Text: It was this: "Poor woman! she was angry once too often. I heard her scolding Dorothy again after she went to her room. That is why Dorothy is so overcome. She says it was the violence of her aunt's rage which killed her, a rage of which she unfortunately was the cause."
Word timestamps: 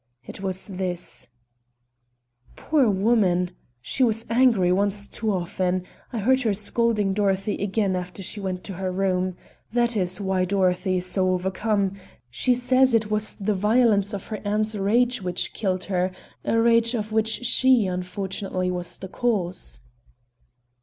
It 0.25 0.41
was 0.41 0.65
this: 0.65 1.27
"Poor 2.55 2.89
woman! 2.89 3.51
she 3.83 4.03
was 4.03 4.25
angry 4.31 4.71
once 4.71 5.07
too 5.07 5.31
often. 5.31 5.83
I 6.11 6.17
heard 6.17 6.41
her 6.41 6.55
scolding 6.55 7.13
Dorothy 7.13 7.61
again 7.61 7.95
after 7.95 8.23
she 8.23 8.39
went 8.39 8.63
to 8.63 8.73
her 8.73 8.91
room. 8.91 9.37
That 9.71 9.95
is 9.95 10.19
why 10.19 10.43
Dorothy 10.43 10.97
is 10.97 11.05
so 11.05 11.29
overcome. 11.29 11.97
She 12.31 12.55
says 12.55 12.95
it 12.95 13.11
was 13.11 13.35
the 13.35 13.53
violence 13.53 14.11
of 14.11 14.25
her 14.29 14.41
aunt's 14.43 14.73
rage 14.73 15.21
which 15.21 15.53
killed 15.53 15.83
her, 15.83 16.11
a 16.43 16.59
rage 16.59 16.95
of 16.95 17.11
which 17.11 17.45
she 17.45 17.85
unfortunately 17.85 18.71
was 18.71 18.97
the 18.97 19.07
cause." 19.07 19.81